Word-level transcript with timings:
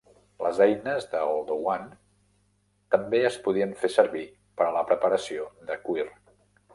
Les 0.43 0.59
eines 0.65 1.03
de 1.09 1.19
Oldowan 1.33 1.83
també 2.95 3.19
es 3.31 3.37
podien 3.49 3.75
fer 3.83 3.91
servir 3.97 4.23
per 4.61 4.65
a 4.69 4.73
la 4.79 4.83
preparació 4.93 5.45
de 5.69 5.79
cuir. 5.85 6.07